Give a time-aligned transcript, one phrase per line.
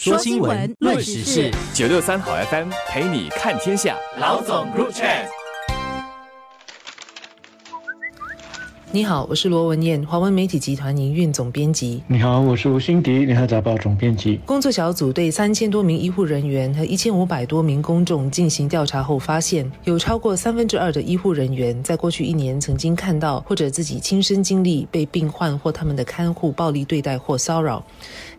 [0.00, 3.96] 说新闻，论时事，九六三好 FM 陪你看天下。
[4.20, 5.04] 老总入场。
[8.90, 12.02] 你好，我是罗文燕，华文媒体集团营运总编辑。
[12.06, 14.40] 你好，我是吴欣迪，联合早报总编辑。
[14.46, 27.84] 工作小组对三千多名医护人员和一千五百多名公众进行调查后，发现有超过三分之二的医护人员在过去一年曾经看到或者自己亲身经历被病患或他们的看护暴力对待或骚扰。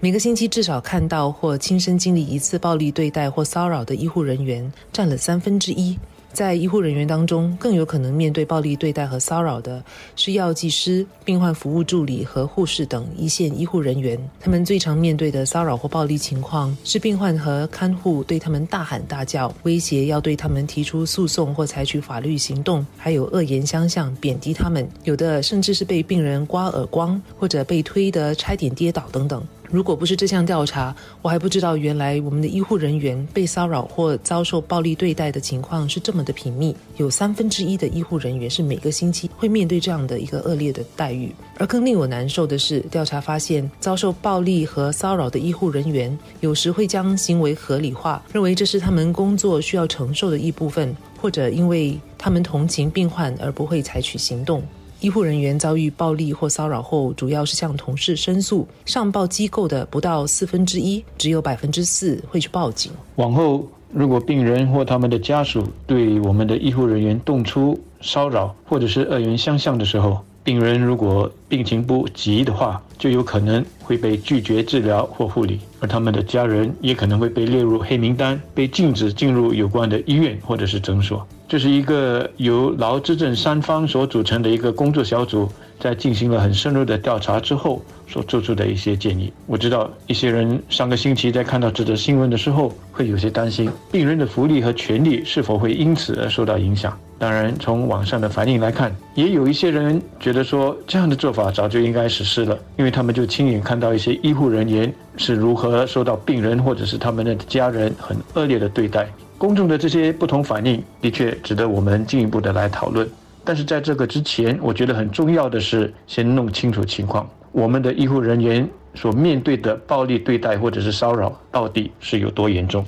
[0.00, 5.98] 每个星期至少看到或亲身经历一次暴力对待或骚扰的医护人员占了三分之一。
[6.38, 9.82] 在医护人员当中，更有可能面对暴力对待和骚扰的
[10.14, 14.16] 是药剂师、病患服务助理和护士等一线医护人员。
[14.38, 24.88] 他们最常面对的骚扰或暴力情况是病患和看护对他们大喊大叫，威胁要对他们提出诉讼或采取法律行动，还有恶言相向、贬低他们。
[25.02, 29.44] 有的甚至是被病人刮耳光，或者被推得差点跌倒等等。
[29.70, 36.74] 如果不是这项调查，我还不知道原来我们的医护人员被骚扰或遭受暴力对待的情况是这么的频密。
[36.96, 41.34] 有三分之一的医护人员是每个星期会面对这样的一个恶劣的待遇。
[41.58, 54.62] 而更令我难受的是，调查发现，遭受暴力和骚扰的医护人员有时会将行为合理化，认为这是他们工作需要承受的一部分，或者因为他们同情病患而不会采取行动。
[55.00, 62.90] 医护人员遭遇暴力或骚扰后，主要是向同事申诉，上报机构的不到四分之一，只有百分之四会去报警。
[63.14, 81.22] 往后，如果病人或他们的家属对我们的医护人员动粗、骚扰或者是恶言相向的时候，病人如果病情不急的话，就有可能会被拒绝治疗或护理，而他们的家人也可能会被列入黑名单，被禁止进入有关的医院或者是诊所。
[81.46, 85.46] 这是一个由劳资政三方所组成的一个工作小组，
[85.78, 89.32] 在进行了很深入的调查之后所做出的一些建议。
[89.46, 96.98] 我知道一些人上个星期在看到这则新闻的时候，会有些担心病人的福利和权利是否会因此而受到影响。
[97.20, 109.08] 当然，从网上的反应来看，也有一些人觉得说这样的做法早就应该实施了，因为他们就亲眼看到一些医护人员是如何受到病人或者是他们的家人很恶劣的对待。
[109.36, 113.08] 公众的这些不同反应的确值得我们进一步的来讨论，
[113.48, 122.84] 但是在这个之前，我觉得很重要的是先弄清楚情况，我们的医护人员所面对的暴力对待或者是骚扰到底是有多严重。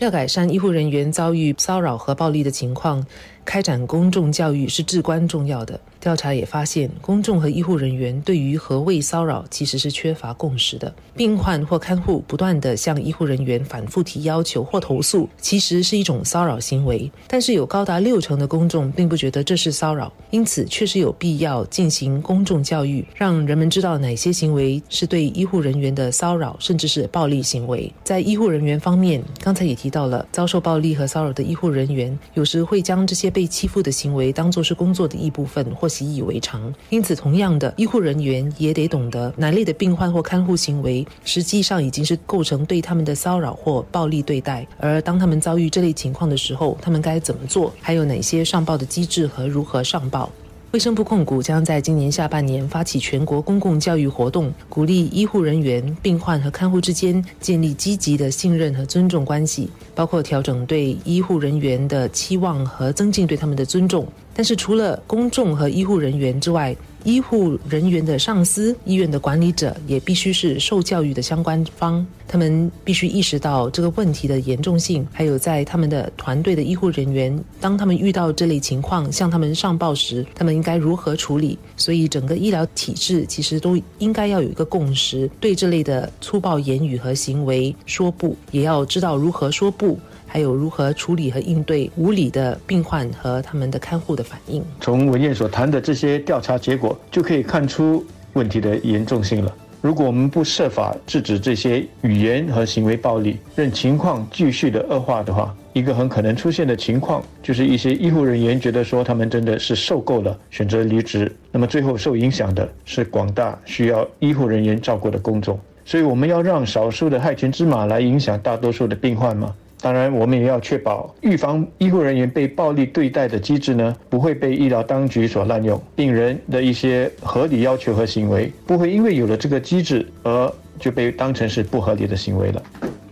[0.00, 3.06] 要改善医护人员遭遇骚扰和暴力的情况，
[3.48, 5.80] 开展公众教育是至关重要的。
[5.98, 10.94] 调查也发现，公众和医护人员对于何谓骚扰其实是缺乏共识的。
[11.16, 17.10] 病患或看护不断地向医护人员反复提要求或投诉，其实是一种骚扰行为。
[17.26, 27.90] 但是有高达六成的公众并不觉得这是骚扰，因此确实有必要进行公众教育，让人们知道哪些行为是对医护人员的骚扰，甚至是暴力行为。
[28.04, 44.66] 在医护人员方面，刚才也提到了，遭受暴力和骚扰的医护人员有时会将这些被欺负的行为当作是工作的一部分，或习以为常，因此，同样的，医护人员也得懂得哪类的病患或看护行为，实际上已经是构成对他们的骚扰或暴力对待。
[44.80, 47.72] 而当他们遭遇这类情况的时候，他们该怎么做？
[47.80, 50.28] 还有哪些上报的机制和如何上报？
[50.72, 64.06] 卫生部控股将在今年下半年发起全国公共教育活动，鼓励医护人员、病患和看护之间建立积极的信任和尊重关系，包括调整对医护人员的期望和增进对他们的尊重。
[64.34, 66.76] 但是，除了公众和医护人员之外，
[67.08, 72.06] 医护人员的上司、医院的管理者也必须是受教育的相关方。
[72.26, 81.58] 他们必须意识到这个问题的严重性，还有在他们的团队的医护人员，当他们遇到这类情况向他们上报时，他们应该如何处理。
[81.78, 89.98] 所以，整个医疗体制其实都应该要有一个共识，对这类的粗暴言语和行为说不，也要知道如何说不。
[90.28, 94.62] 还有如何处理和应对无理的病患和他们的看护的反应。
[94.80, 99.52] 从文燕所谈的这些调查结果，就可以看出问题的严重性了。
[99.80, 111.32] 如果我们不设法制止这些语言和行为暴力，任情况继续的恶化的话，一个很可能出现的情况就是一些医护人员觉得说他们真的是受够了，选择离职。
[111.52, 115.58] 那么最后受影响的是广大需要医护人员照顾的公众。
[115.84, 119.54] 所以我们要让少数的害群之马来影响大多数的病患吗？
[119.80, 125.80] 当然，我们也要确保预防医护人员被暴力对待的机制呢，不会被医疗当局所滥用。
[125.94, 132.62] 病人的一些合理要求和行为，不会因为有了这个机制而就被当成是不合理的行为了。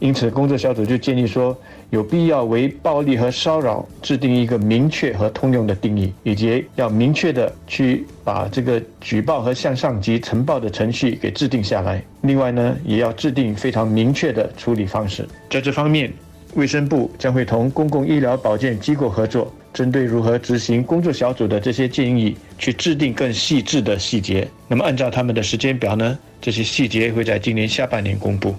[0.00, 1.54] 因此，工作小组就建议说，
[1.90, 12.02] 有必要为暴力和骚扰制定一个明确和通用的定义，以及要明确的去把这个举报和向上级呈报的程序给制定下来。
[12.22, 15.28] 另外呢，也要制定非常明确的处理方式。
[15.50, 16.10] 在这方面，
[16.54, 24.46] 卫生部将会同公共医疗保健机构合作，针对如何执行工作小组的这些建议，去制定更细致的细节。
[24.66, 28.54] 那么，按照他们的时间表呢，这些细节会在今年下半年公布。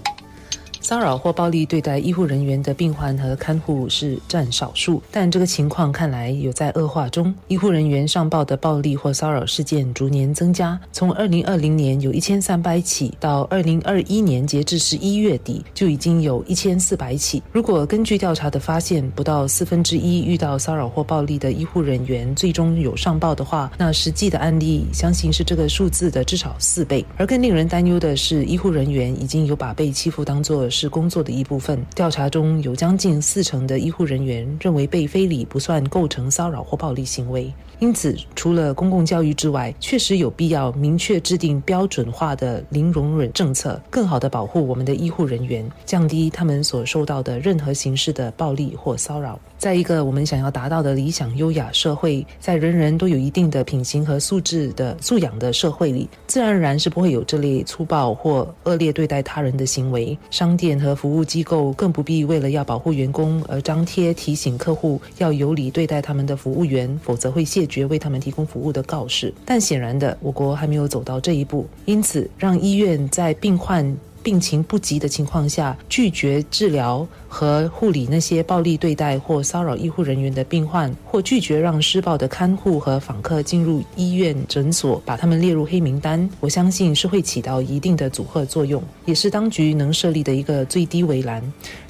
[0.82, 7.32] 骚扰或暴力对待医护人员的病患和看护是占少数，但这个情况看来有在恶化中。
[7.46, 17.40] 医护人员上报的暴力或骚扰事件逐年增加，从二零二零年有一千三百起，到二零二一年截至十一月底就已经有一千四百起。
[17.52, 27.04] 如果根据调查的发现，不到四分之一遇到骚扰或暴力的医护人员最终有上报的话，那实际的案例相信是这个数字的至少四倍。
[27.16, 30.71] 而更令人担忧的是，医护人员已经有把被欺负当作。
[30.72, 31.80] 是工作的一部分。
[31.94, 37.52] 调查中有将近四成的医护人员认为被非礼不算构成骚扰或暴力行为。
[37.78, 49.38] 因此，除了公共教育之外，确实有必要明确制定标准化的零容忍政策，更好的保护我们的医护人员，降低他们所受到的任何形式的暴力或骚扰。
[49.58, 60.16] 在一个我们想要达到的理想优雅社会，在人人都有一定的品行和素质的素养的社会里，自然而然是不会有这类粗暴或恶劣对待他人的行为。
[60.30, 69.34] 商店和服务机构更不必为了要保护员工而张贴提醒客户要有礼对待他们的服务员，否则会谢绝为他们提供服务的告示。
[69.44, 73.96] 但显然的，我国还没有走到这一步，因此让医院在病患。
[74.22, 91.42] 病情不急的情况下，拒绝治疗和护理那些暴力对待或骚扰医护人员的病患，或拒绝让施暴的看护和访客进入医院诊所，把他们列入黑名单，我相信是会起到一定的阻吓作用，也是当局能设立的一个最低围栏，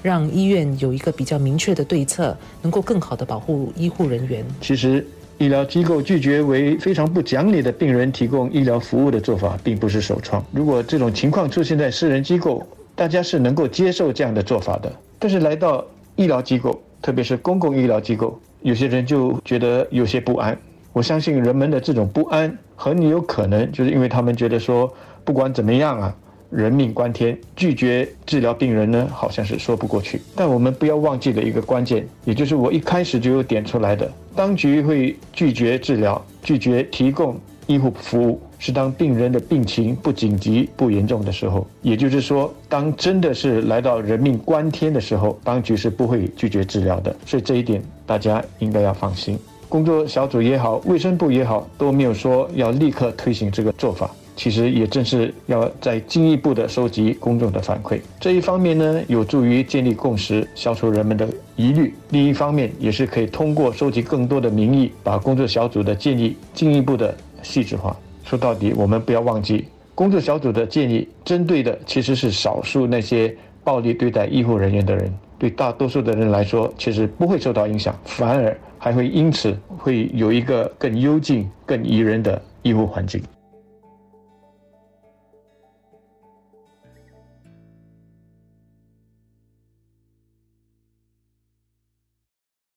[0.03, 4.45] 让医院有一个比较明确的对策，能够更好的保护医护人员。
[4.61, 5.07] 其实。
[5.39, 10.45] 医疗机构拒绝为非常不讲理的病人提供医疗服务的做法，并不是首创。
[10.53, 12.65] 如果这种情况出现在私人机构，
[12.95, 14.93] 大家是能够接受这样的做法的。
[15.19, 15.85] 但是来到
[16.15, 20.57] 医疗机构，特别是公共医疗机构，有些人就觉得有些不安。
[20.93, 24.93] 我相信人们的这种不安，很有可能就是因为他们觉得说，
[25.25, 26.15] 不管怎么样啊。
[26.53, 30.21] 人命关天，拒绝治疗病人呢，好像是说不过去。
[30.37, 41.67] 但我们不要忘记了一个关键，也就是我一开始就有点出来的：当局会拒绝治疗、拒绝提供医护服务，是当病人的病情不紧急、不严重的时候。
[41.81, 47.17] 也就是说，当真的是来到人命关天的时候，当局是不会拒绝治疗的。
[47.25, 49.39] 所以这一点大家应该要放心。
[49.71, 54.11] 工作小组也好，卫生部也好，都没有说要立刻推行这个做法。
[54.35, 67.97] 其实也正是要再进一步的收集公众的反馈，这一方面呢，有助于建立共识，消除人们的疑虑；另一方面，也是可以通过收集更多的民意，把工作小组的建议进一步的细致化。
[68.25, 83.23] 说到底，我们不要忘记，工作小组的建议针对的其实是少数那些暴力对待医护人员的人，对大多数的人来说，其实不会受到影响，反而还会因此会有一个更幽静、更宜人的医护环境。